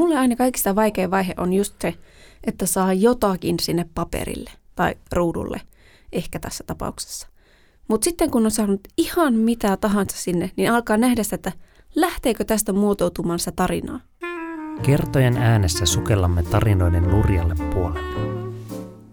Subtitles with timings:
[0.00, 1.94] mulle aina kaikista vaikein vaihe on just se,
[2.44, 5.60] että saa jotakin sinne paperille tai ruudulle,
[6.12, 7.28] ehkä tässä tapauksessa.
[7.88, 11.52] Mutta sitten kun on saanut ihan mitä tahansa sinne, niin alkaa nähdä sitä, että
[11.94, 14.00] lähteekö tästä muotoutumaan se tarinaa.
[14.82, 18.30] Kertojen äänessä sukellamme tarinoiden nurjalle puolelle.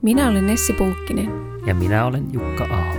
[0.02, 1.30] Minä olen Nessi Pulkkinen.
[1.66, 2.97] Ja minä olen Jukka Aho.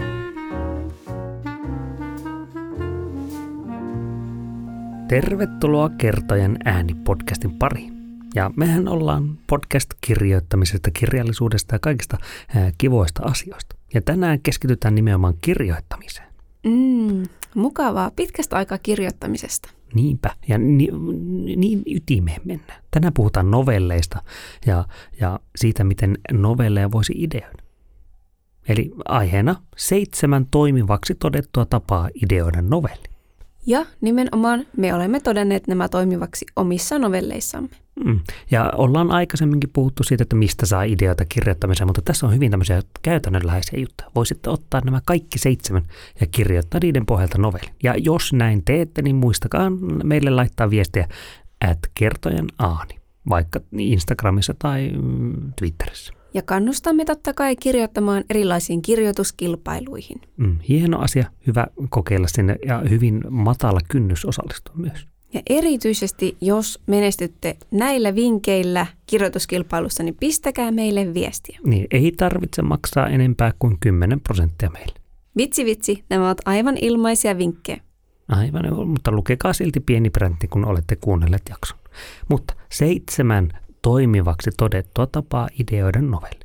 [5.09, 7.93] Tervetuloa Kertojen ääni-podcastin pariin.
[8.35, 12.19] Ja mehän ollaan podcast-kirjoittamisesta, kirjallisuudesta ja kaikista
[12.57, 13.77] ää, kivoista asioista.
[13.95, 16.29] Ja tänään keskitytään nimenomaan kirjoittamiseen.
[16.67, 17.23] Mm,
[17.55, 18.11] mukavaa.
[18.17, 19.71] Pitkästä aikaa kirjoittamisesta.
[19.95, 20.89] Niinpä, ja ni,
[21.57, 22.83] niin ytimeen mennään.
[22.91, 24.23] Tänään puhutaan novelleista
[24.67, 24.85] ja,
[25.21, 27.63] ja siitä, miten novelleja voisi ideoida.
[28.69, 33.18] Eli aiheena seitsemän toimivaksi todettua tapaa ideoida novelli.
[33.69, 37.69] Ja nimenomaan me olemme todenneet nämä toimivaksi omissa novelleissamme.
[38.05, 38.21] Mm.
[38.51, 42.83] Ja ollaan aikaisemminkin puhuttu siitä, että mistä saa ideoita kirjoittamiseen, mutta tässä on hyvin tämmöisiä
[43.03, 44.11] käytännönläheisiä juttuja.
[44.15, 45.83] Voisitte ottaa nämä kaikki seitsemän
[46.21, 47.71] ja kirjoittaa niiden pohjalta novelli.
[47.83, 49.71] Ja jos näin teette, niin muistakaa
[50.05, 51.09] meille laittaa viestiä
[51.71, 52.95] at kertojen aani,
[53.29, 56.18] vaikka Instagramissa tai mm, Twitterissä.
[56.35, 60.21] Ja kannustamme totta kai kirjoittamaan erilaisiin kirjoituskilpailuihin.
[60.37, 65.07] Mm, hieno asia, hyvä kokeilla sinne ja hyvin matala kynnys osallistua myös.
[65.35, 71.59] Ja erityisesti, jos menestytte näillä vinkkeillä kirjoituskilpailussa, niin pistäkää meille viestiä.
[71.65, 74.95] Niin, ei tarvitse maksaa enempää kuin 10 prosenttia meille.
[75.37, 77.81] Vitsi vitsi, nämä ovat aivan ilmaisia vinkkejä.
[78.29, 81.79] Aivan, mutta lukekaa silti pieni präntti, kun olette kuunnelleet jakson.
[82.29, 83.51] Mutta seitsemän
[83.83, 86.41] toimivaksi todettua tapaa ideoida novelli.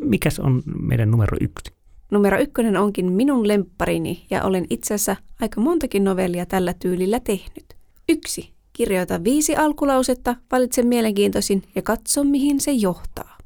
[0.00, 1.74] Mikäs on meidän numero yksi?
[2.10, 7.64] Numero ykkönen onkin minun lempparini ja olen itse asiassa aika montakin novellia tällä tyylillä tehnyt.
[8.08, 8.54] Yksi.
[8.72, 13.38] Kirjoita viisi alkulausetta, valitse mielenkiintoisin ja katso mihin se johtaa.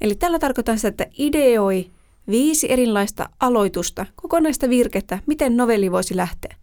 [0.00, 1.90] Eli tällä tarkoitan sitä, että ideoi
[2.28, 6.56] viisi erilaista aloitusta, kokonaista virkettä, miten novelli voisi lähteä.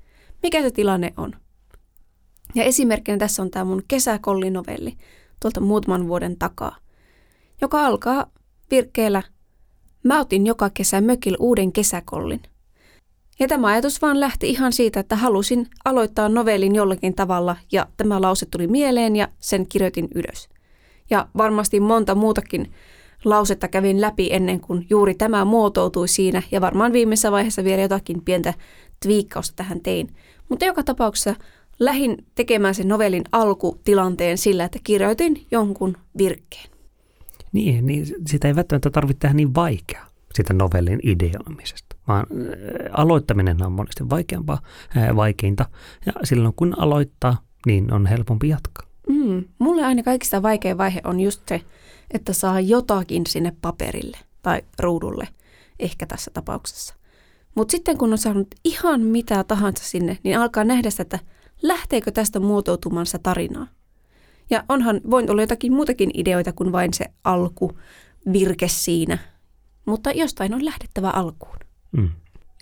[0.43, 1.35] Mikä se tilanne on?
[2.55, 4.97] Ja esimerkkinä tässä on tämä mun kesäkollinovelli
[5.41, 6.75] tuolta muutaman vuoden takaa,
[7.61, 8.25] joka alkaa
[8.71, 9.23] virkkeellä
[10.03, 12.41] Mä otin joka kesä mökillä uuden kesäkollin.
[13.39, 18.21] Ja tämä ajatus vaan lähti ihan siitä, että halusin aloittaa novellin jollakin tavalla ja tämä
[18.21, 20.49] lause tuli mieleen ja sen kirjoitin ylös.
[21.09, 22.73] Ja varmasti monta muutakin
[23.25, 28.21] lausetta kävin läpi ennen kuin juuri tämä muotoutui siinä ja varmaan viimeisessä vaiheessa vielä jotakin
[28.21, 28.53] pientä
[28.99, 30.15] twiikkausta tähän tein.
[30.49, 31.35] Mutta joka tapauksessa
[31.81, 36.69] lähin tekemään sen novellin alkutilanteen sillä, että kirjoitin jonkun virkkeen.
[37.51, 42.25] Niin, niin sitä ei välttämättä tarvitse tehdä niin vaikeaa, sitä novellin ideoimisesta, vaan
[42.91, 44.61] aloittaminen on monesti vaikeampaa,
[45.15, 45.65] vaikeinta,
[46.05, 48.87] ja silloin kun aloittaa, niin on helpompi jatkaa.
[49.09, 51.61] Mm, mulle aina kaikista vaikein vaihe on just se,
[52.11, 55.27] että saa jotakin sinne paperille tai ruudulle,
[55.79, 56.95] ehkä tässä tapauksessa.
[57.55, 61.19] Mutta sitten kun on saanut ihan mitä tahansa sinne, niin alkaa nähdä sitä, että
[61.61, 63.67] lähteekö tästä muotoutumaan se tarinaa.
[64.49, 67.77] Ja onhan, voin olla jotakin muutakin ideoita kuin vain se alku,
[68.33, 69.17] virke siinä.
[69.85, 71.57] Mutta jostain on lähdettävä alkuun.
[71.91, 72.09] Mm.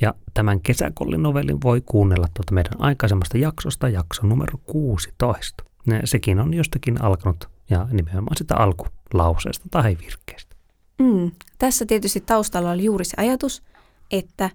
[0.01, 5.63] Ja tämän kesäkollinovellin voi kuunnella tuota meidän aikaisemmasta jaksosta, jakso numero 16.
[6.05, 10.55] Sekin on jostakin alkanut ja nimenomaan sitä alkulauseesta tai virkkeestä.
[10.99, 11.31] Mm.
[11.57, 13.63] Tässä tietysti taustalla oli juuri se ajatus,
[14.11, 14.49] että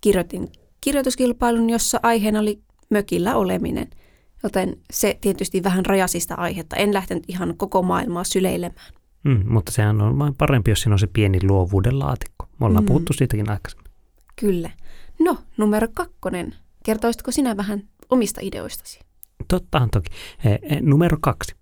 [0.00, 0.48] kirjoitin
[0.80, 3.90] kirjoituskilpailun, jossa aiheena oli mökillä oleminen.
[4.42, 6.76] Joten se tietysti vähän rajasista aihetta.
[6.76, 8.92] En lähtenyt ihan koko maailmaa syleilemään.
[9.24, 12.48] Mm, mutta sehän on vain parempi, jos siinä on se pieni luovuuden laatikko.
[12.60, 12.86] Me ollaan mm.
[12.86, 13.92] puhuttu siitäkin aikaisemmin.
[14.36, 14.70] Kyllä.
[15.18, 16.54] No, numero kakkonen.
[16.84, 19.00] Kertoisitko sinä vähän omista ideoistasi?
[19.48, 20.10] Tottahan toki.
[20.44, 21.56] E, e, numero kaksi.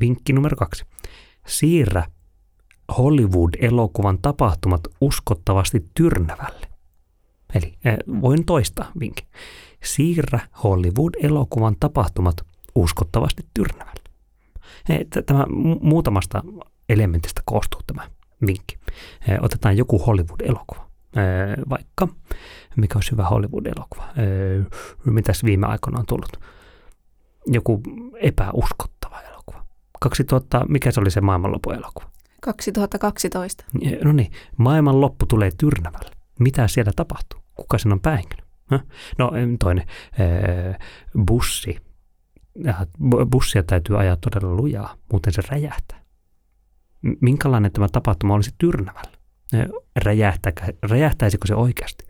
[0.00, 0.84] Vinkki numero kaksi.
[1.46, 2.04] Siirrä
[2.98, 6.66] Hollywood-elokuvan tapahtumat uskottavasti tyrnävälle.
[7.54, 9.26] Eli e, voin toistaa vinkki.
[9.84, 12.36] Siirrä Hollywood-elokuvan tapahtumat
[12.74, 14.02] uskottavasti tyrnävälle.
[15.26, 15.46] Tämä
[15.80, 16.42] muutamasta
[16.88, 18.08] elementistä koostuu tämä
[18.46, 18.78] vinkki.
[19.40, 20.90] Otetaan joku Hollywood-elokuva.
[21.70, 22.08] Vaikka,
[22.76, 24.08] mikä olisi hyvä Hollywood-elokuva.
[25.04, 26.40] Mitäs viime aikoina on tullut?
[27.46, 27.80] Joku
[28.20, 29.66] epäuskottava elokuva.
[30.00, 32.10] 2000, mikä se oli se maailmanlopun elokuva?
[32.40, 33.64] 2012.
[34.04, 36.10] No niin, maailmanloppu tulee tyrnävälle.
[36.38, 37.40] Mitä siellä tapahtuu?
[37.54, 38.42] Kuka sen on päähenkilö?
[39.18, 39.86] No toinen,
[41.24, 41.76] bussi.
[43.30, 46.00] Bussia täytyy ajaa todella lujaa, muuten se räjähtää.
[47.20, 49.12] Minkälainen tämä tapahtuma olisi Tyrnävällä?
[50.82, 52.04] Räjähtäisikö se oikeasti?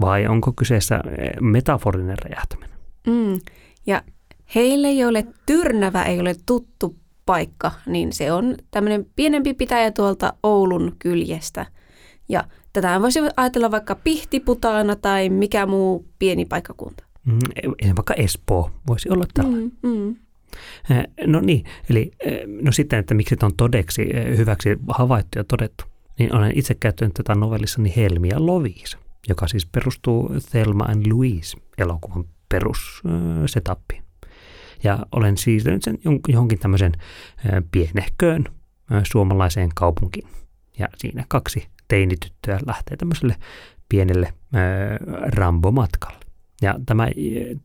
[0.00, 1.00] Vai onko kyseessä
[1.40, 2.78] metaforinen räjähtäminen?
[3.06, 3.40] Mm.
[3.86, 4.02] Ja
[4.54, 6.96] heille, joille Tyrnävä ei ole tuttu
[7.26, 11.66] paikka, niin se on tämmöinen pienempi pitäjä tuolta Oulun kyljestä.
[12.28, 12.44] Ja
[12.82, 17.04] tätä voisi ajatella vaikka Pihtiputaana tai mikä muu pieni paikkakunta.
[17.24, 17.38] Mm,
[17.96, 19.72] vaikka Espoo voisi olla tällainen.
[19.82, 20.16] Mm, mm.
[21.26, 22.10] No niin, eli
[22.62, 24.02] no sitten, että miksi on todeksi
[24.36, 25.84] hyväksi havaittu ja todettu,
[26.18, 32.24] niin olen itse käyttänyt tätä novellissani Helmia Lovis, joka siis perustuu Thelma and Louise elokuvan
[32.48, 34.02] perussetappiin.
[34.84, 36.92] Ja olen siirtynyt sen johonkin tämmöisen
[37.70, 38.44] pienehköön
[39.02, 40.28] suomalaiseen kaupunkiin.
[40.78, 43.36] Ja siinä kaksi teinityttöä lähtee tämmöiselle
[43.88, 44.32] pienelle
[45.26, 46.26] Rambo-matkalle.
[46.62, 47.08] Ja tämä,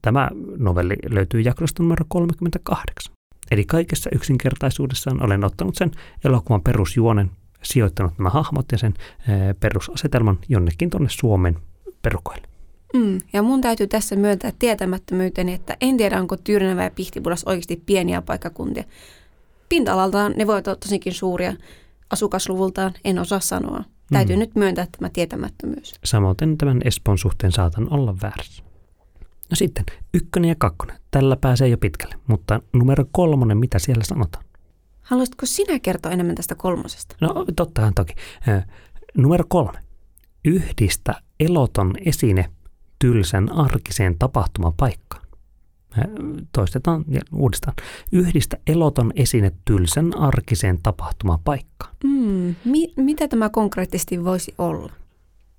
[0.01, 3.13] tämä novelli löytyy jaksosta numero 38.
[3.51, 5.91] Eli kaikessa yksinkertaisuudessaan olen ottanut sen
[6.25, 7.31] elokuvan perusjuonen,
[7.63, 8.93] sijoittanut nämä hahmot ja sen
[9.59, 11.57] perusasetelman jonnekin tuonne Suomen
[12.01, 12.47] perukoille.
[12.93, 17.83] Mm, ja mun täytyy tässä myöntää tietämättömyyteni, että en tiedä, onko Tyrnävä ja Pihtipudas oikeasti
[17.85, 18.83] pieniä paikkakuntia.
[19.69, 21.53] Pinta-alaltaan ne voivat olla tosinkin suuria,
[22.09, 23.83] asukasluvultaan en osaa sanoa.
[24.13, 24.39] Täytyy mm.
[24.39, 25.93] nyt myöntää tämä tietämättömyys.
[26.03, 28.63] Samoin tämän Espoon suhteen saatan olla väärässä.
[29.49, 30.97] No sitten, ykkönen ja kakkonen.
[31.11, 34.45] Tällä pääsee jo pitkälle, mutta numero kolmonen, mitä siellä sanotaan?
[35.01, 37.15] Haluaisitko sinä kertoa enemmän tästä kolmosesta?
[37.21, 38.13] No tottahan toki.
[39.17, 39.79] numero kolme.
[40.45, 42.49] Yhdistä eloton esine
[42.99, 45.20] tylsän arkiseen tapahtumapaikkaan.
[46.51, 47.75] Toistetaan ja uudestaan.
[48.11, 51.95] Yhdistä eloton esine tylsän arkiseen tapahtumapaikkaan.
[52.03, 54.91] Mm, mi- mitä tämä konkreettisesti voisi olla?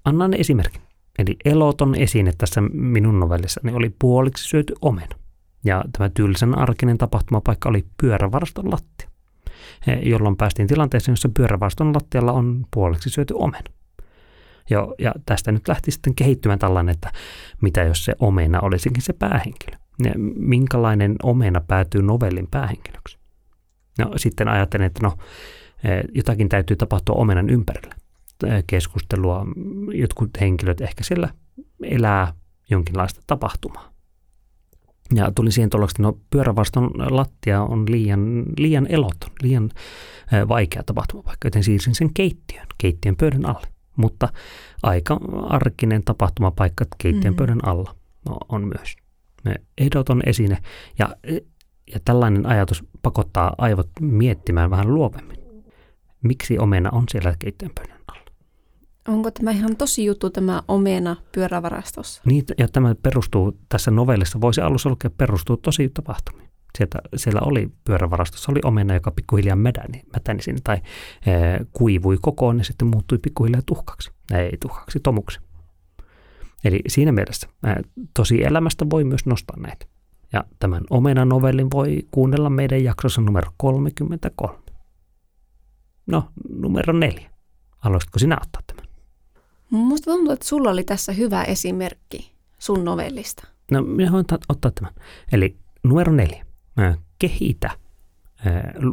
[0.04, 0.82] Annan esimerkin.
[1.18, 5.16] Eli eloton esine tässä minun novellissani oli puoliksi syöty omena.
[5.64, 9.08] Ja tämä tylsän arkinen tapahtumapaikka oli pyörävaraston lattia,
[10.02, 13.64] jolloin päästiin tilanteeseen, jossa pyörävaraston lattialla on puoliksi syöty omena.
[14.70, 17.12] Jo, ja tästä nyt lähti sitten kehittymään tällainen, että
[17.60, 19.81] mitä jos se omena olisikin se päähenkilö.
[20.36, 23.18] Minkälainen omena päätyy novellin päähenkilöksi.
[23.98, 25.16] No sitten ajattelin, että no
[26.14, 27.94] jotakin täytyy tapahtua omenan ympärillä.
[28.66, 29.46] Keskustelua,
[29.94, 31.28] jotkut henkilöt ehkä siellä
[31.82, 32.32] elää
[32.70, 33.92] jonkinlaista tapahtumaa.
[35.14, 39.70] Ja tuli siihen tuloksi, että no, pyörävaston lattia on liian, liian eloton, liian
[40.48, 43.66] vaikea tapahtumapaikka, joten siirsin sen keittiön, keittiön pöydän alle.
[43.96, 44.28] Mutta
[44.82, 47.36] aika arkinen tapahtumapaikka keittiön mm.
[47.36, 47.94] pöydän alla
[48.28, 48.96] no, on myös.
[49.78, 50.58] Ehdoton esine
[50.98, 51.16] ja,
[51.92, 55.42] ja tällainen ajatus pakottaa aivot miettimään vähän luovemmin.
[56.22, 58.30] Miksi omena on siellä keittiön pöydän alla?
[59.08, 62.22] Onko tämä ihan tosi juttu tämä omena pyörävarastossa?
[62.24, 66.48] Niin, ja tämä perustuu tässä novellissa, voisi alussa lukea, perustuu tosi tapahtumiin.
[66.78, 71.30] Sieltä, siellä oli pyörävarastossa oli omena, joka pikkuhiljaa mätäni, mätäni sinne, tai e,
[71.72, 74.10] kuivui kokoon ja sitten muuttui pikkuhiljaa tuhkaksi.
[74.34, 75.40] Ei tuhkaksi, tomuksi.
[76.64, 77.68] Eli siinä mielessä e,
[78.16, 79.86] tosi elämästä voi myös nostaa näitä.
[80.32, 84.58] Ja tämän omena-novellin voi kuunnella meidän jaksossa numero 33.
[86.06, 87.30] No, numero neljä.
[87.78, 88.92] Haluaisitko sinä ottaa tämän?
[89.70, 93.46] Musta tuntuu, että sulla oli tässä hyvä esimerkki sun novellista.
[93.70, 94.94] No, minä voin ottaa tämän.
[95.32, 96.46] Eli numero neljä
[97.18, 97.70] kehitä,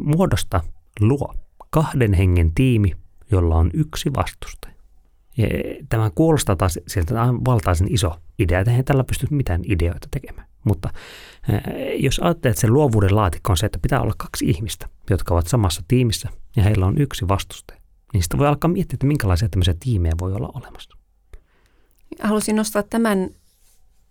[0.04, 0.60] muodosta,
[1.00, 1.34] luo
[1.70, 2.92] kahden hengen tiimi,
[3.30, 4.74] jolla on yksi vastustaja.
[5.36, 5.46] Ja
[5.88, 10.46] tämä kuulostaa taas sieltä valtaisen iso idea, että ei tällä pysty mitään ideoita tekemään.
[10.64, 10.88] Mutta
[11.96, 15.46] jos ajattelet, että se luovuuden laatikko on se, että pitää olla kaksi ihmistä, jotka ovat
[15.46, 17.80] samassa tiimissä ja heillä on yksi vastustaja,
[18.12, 20.96] niin sitä voi alkaa miettiä, että minkälaisia tämmöisiä tiimejä voi olla olemassa.
[22.22, 23.30] Halusin nostaa tämän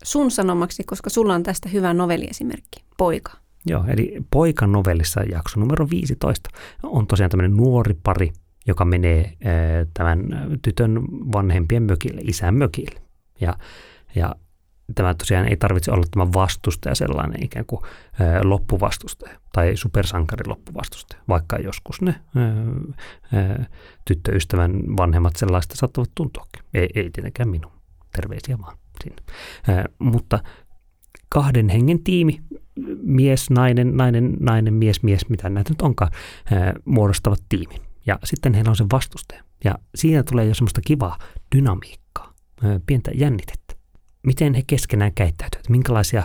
[0.04, 3.32] sun sanomaksi, koska sulla on tästä hyvä novelliesimerkki, poika.
[3.66, 6.50] Joo, eli poikan novellissa jakso numero 15
[6.84, 8.32] on tosiaan tämmöinen nuori pari,
[8.70, 9.34] joka menee
[9.94, 10.20] tämän
[10.62, 11.02] tytön
[11.34, 13.02] vanhempien mökille, isän mökille.
[13.42, 13.54] Ja,
[14.16, 14.36] ja
[14.96, 17.82] tämä tosiaan ei tarvitse olla tämä vastustaja sellainen ikään kuin
[18.44, 22.16] loppuvastustaja tai supersankari loppuvastustaja, vaikka joskus ne
[24.06, 26.64] tyttöystävän vanhemmat sellaista saattavat tuntuakin.
[26.74, 27.72] Ei, ei tietenkään minun.
[28.16, 29.22] Terveisiä vaan sinne.
[30.00, 30.40] Mutta
[31.30, 32.42] kahden hengen tiimi,
[33.02, 36.12] mies, nainen, nainen, nainen, mies, mies, mitä näitä nyt onkaan,
[36.86, 37.82] muodostavat tiimin.
[38.06, 39.44] Ja sitten heillä on se vastustaja.
[39.64, 41.18] Ja siinä tulee jo semmoista kivaa
[41.56, 42.34] dynamiikkaa,
[42.86, 43.76] pientä jännitettä.
[44.24, 46.24] Miten he keskenään käyttäytyvät, minkälaisia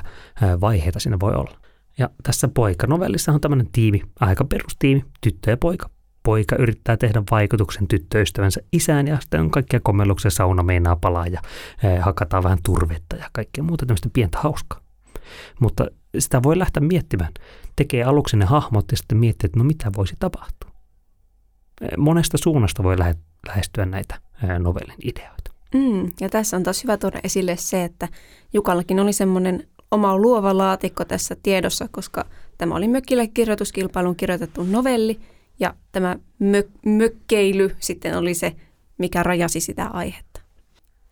[0.61, 1.59] vaiheita siinä voi olla.
[1.99, 5.91] Ja tässä poika-novellissa on tämmöinen tiimi, aika perustiimi, tyttö ja poika.
[6.23, 11.43] Poika yrittää tehdä vaikutuksen tyttöystävänsä isään ja sitten on kaikkia komelluksia, sauna meinaa palaa ja
[12.01, 14.81] hakataan vähän turvetta ja kaikkea muuta tämmöistä pientä hauskaa.
[15.61, 15.87] Mutta
[16.19, 17.33] sitä voi lähteä miettimään.
[17.77, 20.71] Tekee aluksi ne hahmot ja sitten miettii, että no mitä voisi tapahtua.
[21.99, 22.97] Monesta suunnasta voi
[23.47, 24.15] lähestyä näitä
[24.59, 25.51] novellin ideoita.
[25.75, 28.09] Mm, ja tässä on taas hyvä tuoda esille se, että
[28.53, 32.25] Jukallakin oli semmoinen oma luova laatikko tässä tiedossa, koska
[32.59, 35.21] tämä oli mökkillä kirjoituskilpailun kirjoitettu novelli
[35.61, 38.53] ja tämä mö- mökkeily sitten oli se,
[38.99, 40.41] mikä rajasi sitä aihetta.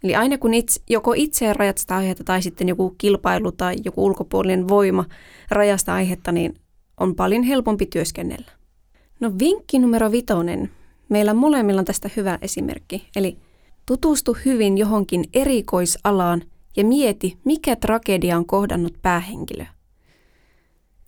[0.04, 4.04] Eli aina kun itse, joko itse rajat sitä aihetta tai sitten joku kilpailu tai joku
[4.04, 5.04] ulkopuolinen voima
[5.50, 6.54] rajasta aihetta, niin
[7.00, 8.52] on paljon helpompi työskennellä.
[9.23, 10.71] No vinkki numero vitonen.
[11.09, 13.09] Meillä molemmilla on tästä hyvä esimerkki.
[13.17, 13.38] Eli
[13.87, 16.43] tutustu hyvin johonkin erikoisalaan
[16.76, 19.64] ja mieti, mikä tragedia on kohdannut päähenkilö.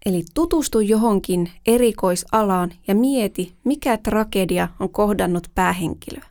[0.07, 6.27] Eli tutustu johonkin erikoisalaan ja mieti, mikä tragedia on kohdannut päähenkilöä.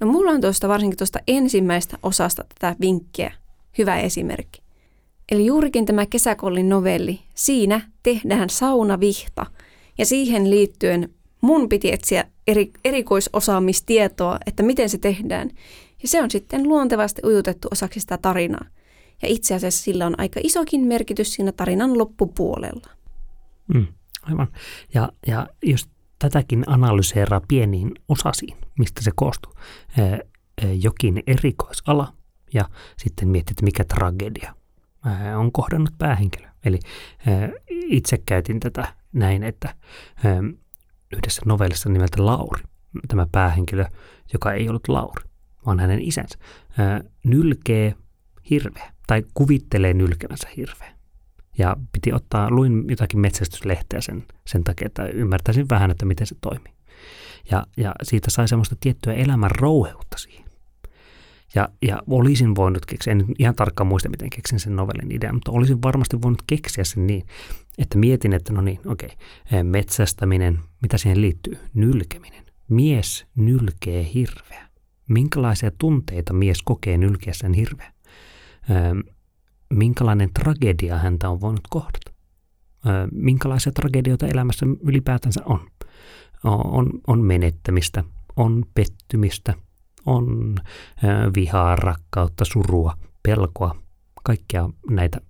[0.00, 3.32] No mulla on tuosta varsinkin tuosta ensimmäistä osasta tätä vinkkiä
[3.78, 4.62] hyvä esimerkki.
[5.32, 9.46] Eli juurikin tämä kesäkollin novelli, siinä tehdään saunavihta
[9.98, 11.08] ja siihen liittyen
[11.40, 15.50] mun piti etsiä eri, erikoisosaamistietoa, että miten se tehdään.
[16.02, 18.66] Ja se on sitten luontevasti ujutettu osaksi sitä tarinaa.
[19.22, 22.90] Ja itse asiassa sillä on aika isokin merkitys siinä tarinan loppupuolella.
[23.74, 23.86] Mm,
[24.22, 24.48] aivan.
[24.94, 29.52] Ja, ja jos tätäkin analyseeraa pieniin osasiin, mistä se koostuu.
[30.82, 32.12] Jokin erikoisala
[32.54, 34.54] ja sitten miettii, että mikä tragedia
[35.36, 36.48] on kohdannut päähenkilö.
[36.64, 36.78] Eli
[37.70, 39.74] itse käytin tätä näin, että
[41.16, 42.62] yhdessä novellissa nimeltä Lauri,
[43.08, 43.84] tämä päähenkilö,
[44.32, 45.24] joka ei ollut Lauri,
[45.66, 46.38] vaan hänen isänsä,
[47.24, 47.94] nylkee
[48.50, 50.94] hirveä tai kuvittelee nylkevänsä hirveä.
[51.58, 56.36] Ja piti ottaa, luin jotakin metsästyslehteä sen, sen takia, että ymmärtäisin vähän, että miten se
[56.40, 56.74] toimii.
[57.50, 60.50] Ja, ja siitä sai semmoista tiettyä elämän rouheutta siihen.
[61.54, 65.50] Ja, ja olisin voinut keksiä, en ihan tarkkaan muista, miten keksin sen novellin idean, mutta
[65.50, 67.26] olisin varmasti voinut keksiä sen niin,
[67.78, 69.10] että mietin, että no niin, okei,
[69.46, 71.58] okay, metsästäminen, mitä siihen liittyy?
[71.74, 72.44] Nylkeminen.
[72.68, 74.68] Mies nylkee hirveä.
[75.08, 77.94] Minkälaisia tunteita mies kokee nylkeessään hirveä?
[79.70, 82.12] minkälainen tragedia häntä on voinut kohdata.
[83.12, 85.60] Minkälaisia tragedioita elämässä ylipäätänsä on.
[86.44, 88.04] On, on menettämistä,
[88.36, 89.54] on pettymistä,
[90.06, 90.56] on
[91.36, 93.76] vihaa, rakkautta, surua, pelkoa,
[94.22, 95.20] kaikkia näitä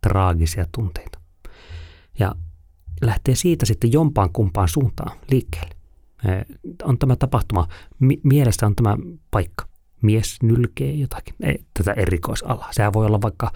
[0.00, 1.20] traagisia tunteita.
[2.18, 2.34] Ja
[3.02, 5.74] lähtee siitä sitten jompaan kumpaan suuntaan liikkeelle.
[6.82, 7.68] On tämä tapahtuma,
[8.22, 8.96] mielessä on tämä
[9.30, 9.64] paikka
[10.02, 12.68] mies nylkee jotakin, ei, tätä erikoisalaa.
[12.72, 13.52] Sehän voi olla vaikka,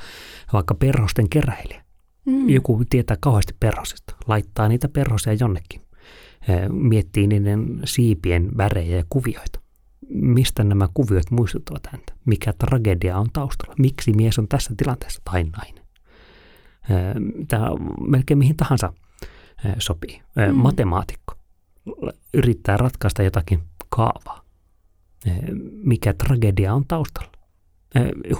[0.53, 1.85] vaikka perhosten keräilijä.
[2.25, 2.49] Mm.
[2.49, 5.81] Joku tietää kauheasti perhosista, laittaa niitä perhosia jonnekin,
[6.69, 9.61] miettii niiden siipien värejä ja kuvioita.
[10.09, 12.13] Mistä nämä kuviot muistuttavat häntä?
[12.25, 13.75] Mikä tragedia on taustalla?
[13.79, 15.85] Miksi mies on tässä tilanteessa tai nainen?
[17.49, 17.69] Tämä
[18.09, 18.93] melkein mihin tahansa
[19.79, 20.23] sopii.
[20.37, 20.55] Mm.
[20.55, 21.35] Matemaatikko
[22.35, 24.47] yrittää ratkaista jotakin kaavaa
[25.83, 27.33] mikä tragedia on taustalla.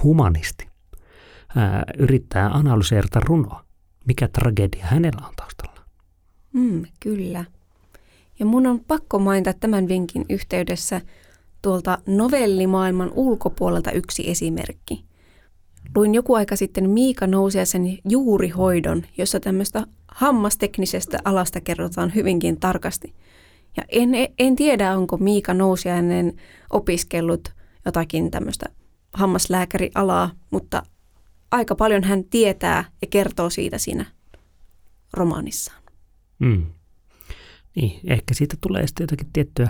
[0.03, 0.67] Humanisti
[1.97, 3.65] yrittää analyseerata runoa,
[4.05, 5.85] mikä tragedia hänellä on taustalla.
[6.53, 7.45] Mm, kyllä.
[8.39, 11.01] Ja mun on pakko mainita tämän vinkin yhteydessä
[11.67, 15.05] tuolta novellimaailman ulkopuolelta yksi esimerkki.
[15.95, 23.13] Luin joku aika sitten Miika Nousiaisen juurihoidon, jossa tämmöistä hammasteknisestä alasta kerrotaan hyvinkin tarkasti–
[23.77, 24.09] ja en,
[24.39, 26.33] en tiedä, onko Miika Nousiainen
[26.69, 27.53] opiskellut
[27.85, 28.65] jotakin tämmöistä
[29.13, 30.83] hammaslääkärialaa, mutta
[31.51, 34.05] aika paljon hän tietää ja kertoo siitä siinä
[35.13, 35.81] romaanissaan.
[36.39, 36.65] Mm.
[37.75, 39.69] Niin, ehkä siitä tulee sitten jotakin tiettyä,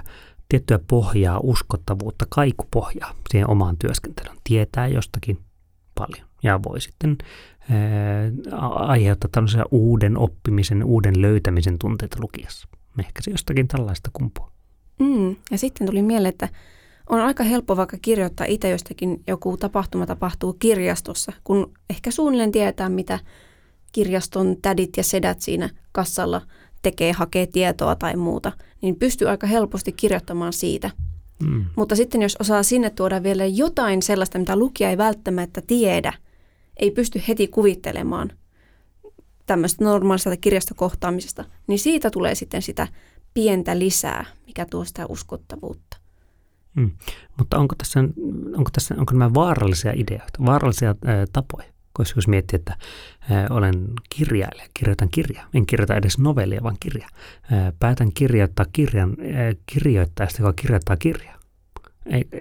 [0.50, 4.38] tiettyä pohjaa, uskottavuutta, kaikupohjaa siihen omaan työskentelyyn.
[4.44, 5.38] Tietää jostakin
[5.96, 7.18] paljon ja voi sitten
[7.70, 12.68] ää, aiheuttaa tällaisia uuden oppimisen, uuden löytämisen tunteita lukiessa.
[13.00, 14.46] Ehkä se jostakin tällaista kumpuu.
[15.00, 16.50] Mm, ja sitten tuli mieleen, että
[17.10, 22.89] on aika helppo vaikka kirjoittaa itse jostakin joku tapahtuma tapahtuu kirjastossa, kun ehkä suunnilleen tietää,
[22.89, 23.20] mitä
[23.92, 26.42] kirjaston tädit ja sedät siinä kassalla
[26.81, 30.91] tekee, hakee tietoa tai muuta, niin pystyy aika helposti kirjoittamaan siitä.
[31.43, 31.65] Mm.
[31.75, 36.13] Mutta sitten jos osaa sinne tuoda vielä jotain sellaista, mitä lukija ei välttämättä tiedä,
[36.77, 38.31] ei pysty heti kuvittelemaan,
[39.46, 42.88] tämmöistä normaalista kirjastokohtaamisesta, niin siitä tulee sitten sitä
[43.34, 45.98] pientä lisää, mikä tuo sitä uskottavuutta.
[46.75, 46.91] Hmm.
[47.38, 48.00] Mutta onko tässä,
[48.57, 51.76] onko tässä onko nämä vaarallisia ideoita, vaarallisia ää, tapoja?
[51.98, 52.77] Koska jos miettii, että
[53.50, 57.08] olen kirjailija, kirjoitan kirjaa, en kirjoita edes novellia, vaan kirja.
[57.51, 59.18] Ää, päätän kirjoittaa kirjan
[59.66, 61.38] kirjoittajasta, joka kirjoittaa kirjaa.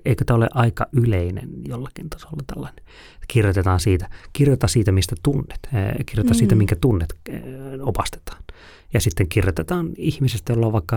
[0.04, 2.84] Eikö tämä ole aika yleinen jollakin tasolla tällainen?
[3.28, 5.60] Kirjoitetaan siitä, kirjoita siitä, mistä tunnet,
[6.06, 6.38] kirjoita mm.
[6.38, 7.14] siitä, minkä tunnet
[7.80, 8.42] opastetaan.
[8.94, 10.96] Ja sitten kirjoitetaan ihmisestä, jolla on vaikka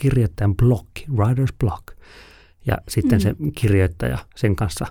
[0.00, 1.86] kirjoittajan blokki, writer's block.
[2.66, 3.22] Ja sitten mm.
[3.22, 4.86] se kirjoittaja sen kanssa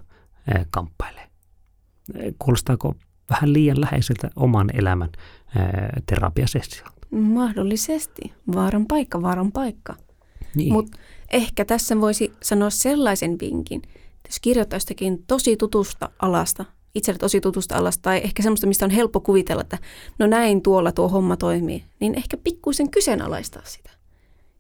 [0.70, 1.33] kamppailee.
[2.40, 2.96] Kuulostaako
[3.30, 5.10] vähän liian läheiseltä oman elämän
[6.06, 6.94] terapiasessiolta.
[7.12, 8.34] Mahdollisesti.
[8.56, 9.96] Vaaran paikka, vaaran paikka.
[10.56, 10.74] Niin.
[10.74, 10.98] Mutta
[11.32, 17.42] ehkä tässä voisi sanoa sellaisen vinkin, että jos kirjoittaa jostakin tosi tutusta alasta, itselle tosi
[17.42, 19.78] tutusta alasta, tai ehkä semmoista, mistä on helppo kuvitella, että
[20.20, 23.90] no näin tuolla tuo homma toimii, niin ehkä pikkuisen kyseenalaistaa sitä.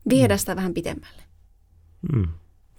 [0.10, 1.22] Viedä sitä vähän pitemmälle.
[2.14, 2.28] mm.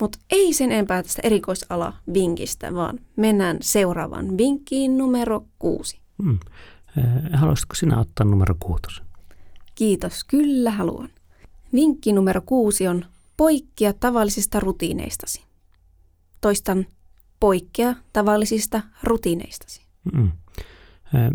[0.01, 6.01] Mutta ei sen enempää tästä erikoisala vinkistä, vaan mennään seuraavaan vinkkiin numero kuusi.
[6.19, 6.39] Mm.
[6.99, 9.05] Ää, Haluaisitko sinä ottaa numero kuutosen?
[9.75, 11.09] Kiitos, kyllä haluan.
[11.73, 13.05] Vinkki numero kuusi on
[13.37, 15.45] poikkea tavallisista rutiineistasi.
[16.41, 16.87] Toistan,
[17.41, 19.83] poikkea tavallisista rutiineistasi.
[20.13, 20.33] Mm.
[21.15, 21.31] Ää,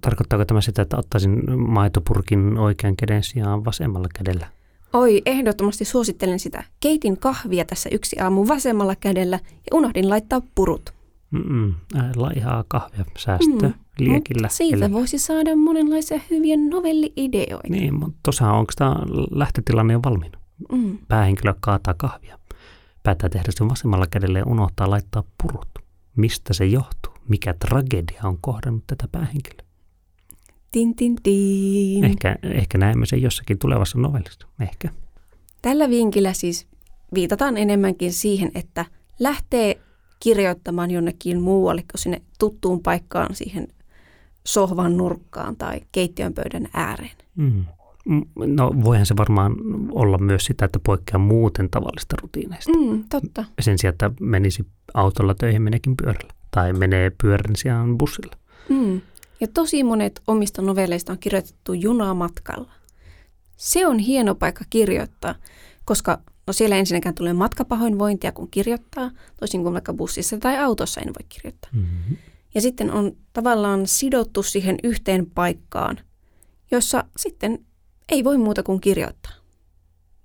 [0.00, 4.46] Tarkoittaako tämä sitä, että ottaisin maitopurkin oikean käden sijaan vasemmalla kädellä?
[4.92, 6.64] Oi, ehdottomasti suosittelen sitä.
[6.80, 10.94] Keitin kahvia tässä yksi aamu vasemmalla kädellä ja unohdin laittaa purut.
[11.30, 11.74] Mm-mm.
[11.94, 13.74] Ää, Laihaa kahvia, säästö, mm.
[13.98, 14.42] liekillä.
[14.42, 17.68] Mutta siitä Eli- voisi saada monenlaisia hyviä novelli-ideoita.
[17.68, 18.96] Niin, mutta tosiaan onko tämä
[19.30, 20.38] lähtötilanne jo valmiina?
[20.72, 20.98] Mm.
[21.08, 22.38] Päähenkilö kaataa kahvia.
[23.02, 25.68] Päättää tehdä sen vasemmalla kädellä ja unohtaa laittaa purut.
[26.16, 27.12] Mistä se johtuu?
[27.28, 29.65] Mikä tragedia on kohdannut tätä päähenkilöä?
[30.72, 32.04] Tin, tin, tin.
[32.04, 34.48] Ehkä, ehkä näemme sen jossakin tulevassa novellissa.
[34.60, 34.88] Ehkä.
[35.62, 36.66] Tällä vinkillä siis
[37.14, 38.84] viitataan enemmänkin siihen, että
[39.18, 39.80] lähtee
[40.20, 43.68] kirjoittamaan jonnekin muualle kuin sinne tuttuun paikkaan siihen
[44.46, 47.16] sohvan nurkkaan tai keittiön pöydän ääreen.
[47.36, 47.64] Mm.
[48.36, 49.56] No voihan se varmaan
[49.92, 52.72] olla myös sitä, että poikkeaa muuten tavallista rutiineista.
[52.72, 53.44] Mm, totta.
[53.60, 56.32] Sen sijaan, että menisi autolla töihin, meneekin pyörällä.
[56.50, 58.36] Tai menee pyörän sijaan bussilla.
[58.68, 59.00] Mm.
[59.40, 62.72] Ja tosi monet omista novelleista on kirjoitettu junamatkalla.
[63.56, 65.34] Se on hieno paikka kirjoittaa,
[65.84, 71.06] koska no siellä ensinnäkään tulee matkapahoinvointia, kun kirjoittaa, toisin kuin vaikka bussissa tai autossa en
[71.06, 71.70] voi kirjoittaa.
[71.74, 72.16] Mm-hmm.
[72.54, 76.00] Ja sitten on tavallaan sidottu siihen yhteen paikkaan,
[76.70, 77.66] jossa sitten
[78.08, 79.32] ei voi muuta kuin kirjoittaa.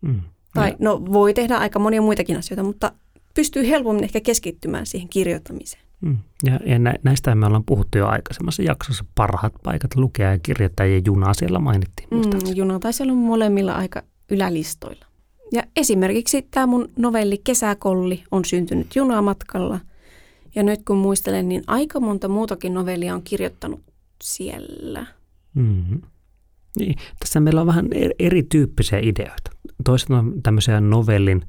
[0.02, 0.22] Mm.
[0.54, 2.92] Tai no voi tehdä aika monia muitakin asioita, mutta
[3.34, 5.84] pystyy helpommin ehkä keskittymään siihen kirjoittamiseen.
[6.02, 6.18] Mm.
[6.44, 9.06] Ja, ja nä, näistä me ollaan puhuttu jo aikaisemmassa jaksossa.
[9.16, 12.08] Parhaat paikat lukea ja kirjoittaa ja junaa siellä mainittiin.
[12.12, 15.06] Mm, juna taisi olla molemmilla aika ylälistoilla.
[15.52, 19.80] Ja esimerkiksi tämä mun novelli Kesäkolli on syntynyt junamatkalla.
[20.56, 23.80] Ja nyt kun muistelen, niin aika monta muutakin novellia on kirjoittanut
[24.24, 25.06] siellä.
[25.54, 26.02] Mm-hmm.
[26.80, 29.52] Niin, tässä meillä on vähän er- erityyppisiä ideoita.
[29.84, 31.42] Toiset on tämmöisiä novellin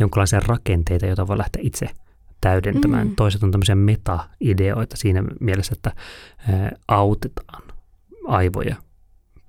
[0.00, 1.86] jonkinlaisia rakenteita, joita voi lähteä itse
[2.40, 3.08] täydentämään.
[3.08, 3.16] Mm.
[3.16, 5.92] Toiset on tämmöisiä meta-ideoita siinä mielessä, että
[6.88, 7.62] autetaan
[8.26, 8.76] aivoja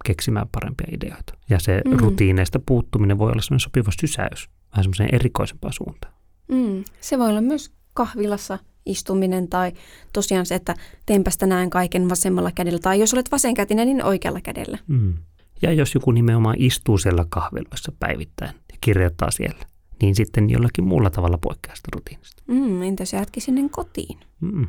[0.05, 1.33] keksimään parempia ideoita.
[1.49, 1.91] Ja se Mm.
[1.91, 1.97] mm.
[1.99, 6.13] rutiineista puuttuminen voi olla semmoinen sopiva sysäys vähän semmoiseen erikoisempaan suuntaan.
[6.51, 9.71] Mm, se voi olla myös kahvilassa istuminen tai
[10.13, 12.79] tosiaan se, että teenpästä näen kaiken vasemmalla kädellä.
[12.79, 14.77] Tai jos olet vasenkätinen, niin oikealla kädellä.
[14.87, 15.13] Mm.
[15.61, 19.65] Ja jos joku nimenomaan istuu siellä kahviloissa päivittäin ja kirjoittaa siellä,
[20.01, 22.43] niin sitten jollakin muulla tavalla poikkeaa sitä rutiinista.
[22.47, 24.19] Mm, entä se jätki sinne kotiin?
[24.41, 24.67] Mm.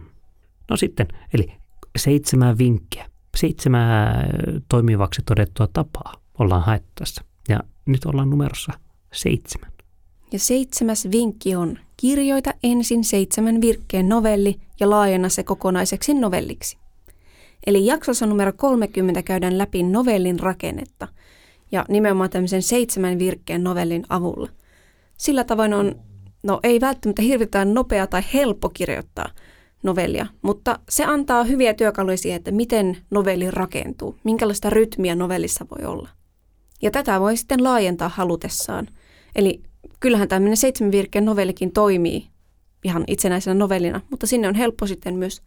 [0.71, 1.53] No sitten, eli
[1.99, 4.27] seitsemän vinkkiä, seitsemän
[4.69, 7.25] toimivaksi todettua tapaa ollaan haettu tässä.
[7.49, 8.73] Ja nyt ollaan numerossa
[9.13, 9.73] seitsemän.
[10.33, 16.79] Ja seitsemäs vinkki on, kirjoita ensin seitsemän virkkeen novelli ja laajenna se kokonaiseksi novelliksi.
[17.67, 21.09] Eli jaksossa numero 30 käydään läpi novellin rakennetta
[21.73, 24.49] ja nimenomaan tämmöisen seitsemän virkkeen novellin avulla.
[25.19, 25.95] Sillä tavoin on,
[26.43, 29.31] no ei välttämättä hirvittävän nopea tai helppo kirjoittaa
[29.83, 35.87] novellia, mutta se antaa hyviä työkaluja siihen, että miten novelli rakentuu, minkälaista rytmiä novellissa voi
[35.87, 36.09] olla.
[36.83, 38.89] Ja tätä voi sitten laajentaa halutessaan.
[39.35, 39.63] Eli
[40.01, 42.29] kyllähän tämmöinen seitsemän virkkeen novellikin toimii
[42.85, 45.43] ihan itsenäisenä novellina, mutta sinne on helppo sitten myös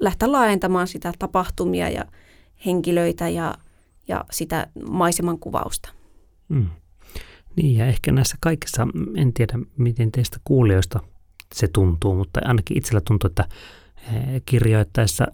[0.00, 2.04] lähteä laajentamaan sitä tapahtumia ja
[2.66, 3.54] henkilöitä ja,
[4.08, 5.88] ja sitä maiseman kuvausta.
[6.48, 6.66] Mm.
[7.56, 11.00] Niin ja ehkä näissä kaikissa, en tiedä miten teistä kuulijoista
[11.54, 13.44] se tuntuu, mutta ainakin itsellä tuntuu, että
[14.12, 15.26] eh, kirjoittaessa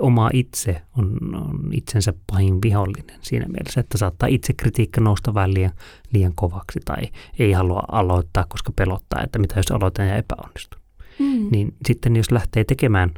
[0.00, 5.54] oma itse on, on itsensä pahin vihollinen siinä mielessä, että saattaa itse kritiikka nousta vähän
[5.54, 5.72] liian,
[6.12, 7.02] liian kovaksi tai
[7.38, 10.80] ei halua aloittaa, koska pelottaa, että mitä jos aloitan ja epäonnistun.
[11.18, 11.48] Mm.
[11.50, 13.10] Niin sitten jos lähtee tekemään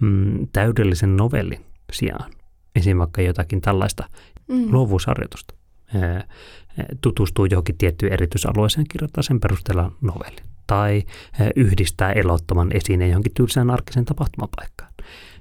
[0.00, 2.30] mm, täydellisen novellin sijaan,
[2.76, 2.98] esim.
[2.98, 4.04] vaikka jotakin tällaista
[4.48, 4.72] Mm.
[4.72, 5.54] luovuusharjoitusta.
[7.00, 10.40] Tutustuu johonkin tiettyyn erityisalueeseen, kirjoittaa sen perusteella novelli.
[10.66, 11.02] Tai
[11.40, 14.92] ää, yhdistää elottoman esineen johonkin tylsään arkisen tapahtumapaikkaan.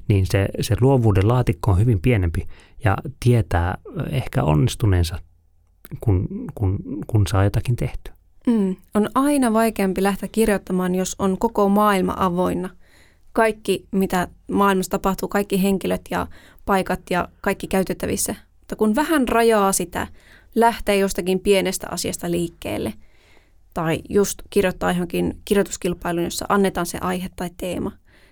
[0.08, 2.48] Niin se, se luovuuden laatikko on hyvin pienempi
[2.84, 3.78] ja tietää ää,
[4.12, 5.20] ehkä onnistuneensa,
[6.00, 8.14] kun, kun, kun saa jotakin tehtyä.
[8.48, 8.76] Mm.
[8.94, 12.70] On aina vaikeampi lähteä kirjoittamaan, jos on koko maailma avoinna,
[13.34, 16.28] kaikki, mitä maailmassa tapahtuu, kaikki henkilöt ja
[16.66, 18.36] paikat ja kaikki käytettävissä.
[18.60, 20.08] Mutta kun vähän rajaa sitä,
[20.56, 22.94] lähtee jostakin pienestä asiasta liikkeelle
[23.74, 27.92] tai just kirjoittaa johonkin kirjoituskilpailun, jossa annetaan se aihe tai teema,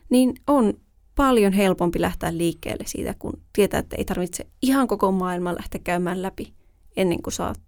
[0.10, 0.73] niin on
[1.15, 6.21] paljon helpompi lähteä liikkeelle siitä, kun tietää, että ei tarvitse ihan koko maailman lähteä käymään
[6.21, 6.54] läpi
[6.97, 7.62] ennen kuin saat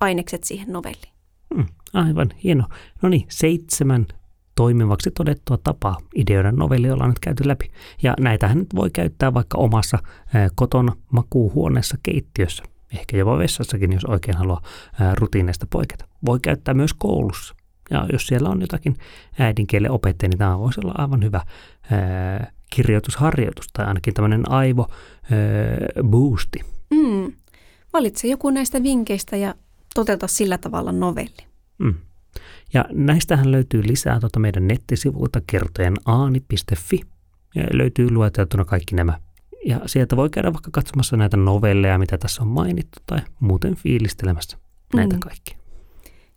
[0.00, 1.12] ainekset siihen novelliin.
[1.54, 2.64] Hmm, aivan hieno.
[3.02, 4.06] No niin, seitsemän
[4.54, 7.70] toimivaksi todettua tapaa ideoida novelli ollaan nyt käyty läpi.
[8.02, 9.98] Ja näitähän nyt voi käyttää vaikka omassa
[10.54, 12.64] kotona makuuhuoneessa keittiössä,
[12.98, 14.62] ehkä jopa vessassakin, jos oikein haluaa
[15.14, 16.04] rutiineista poiketa.
[16.26, 17.54] Voi käyttää myös koulussa.
[17.90, 18.96] Ja jos siellä on jotakin
[19.38, 21.40] äidinkielen opettaja, niin tämä voisi olla aivan hyvä
[21.90, 26.60] ää, kirjoitusharjoitus tai ainakin tämmöinen aivo ää, boosti.
[26.90, 27.32] Mm.
[27.92, 29.54] Valitse joku näistä vinkkeistä ja
[29.94, 31.46] toteuta sillä tavalla novelli.
[31.78, 31.94] Mm.
[32.74, 37.00] Ja näistähän löytyy lisää tuota meidän nettisivuilta kertojen aani.fi
[37.54, 39.18] ja löytyy lueteltuna kaikki nämä.
[39.66, 44.58] Ja sieltä voi käydä vaikka katsomassa näitä novelleja, mitä tässä on mainittu, tai muuten fiilistelemässä
[44.94, 45.20] näitä mm.
[45.20, 45.56] kaikkia.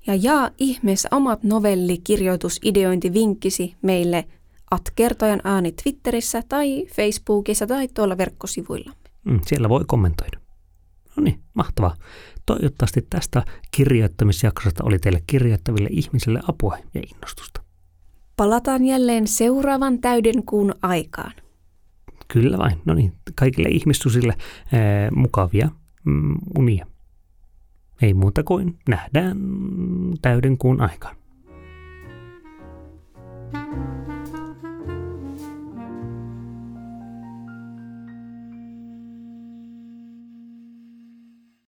[0.07, 4.25] Ja jaa ihmeessä omat novellikirjoitusideointivinkkisi meille
[4.71, 9.01] at kertojan ääni Twitterissä tai Facebookissa tai tuolla verkkosivuillamme.
[9.23, 10.39] Mm, siellä voi kommentoida.
[11.15, 11.95] No niin, mahtavaa.
[12.45, 17.61] Toivottavasti tästä kirjoittamisjaksosta oli teille kirjoittaville ihmisille apua ja innostusta.
[18.35, 21.31] Palataan jälleen seuraavan täyden kuun aikaan.
[22.27, 24.33] Kyllä vain, no niin, kaikille ihmistusille
[24.73, 24.81] ää,
[25.15, 25.69] mukavia
[26.03, 26.85] mm, unia.
[28.01, 29.37] Ei muuta kuin nähdään
[30.21, 31.15] täyden kuun aikaan.
[33.53, 34.04] thank you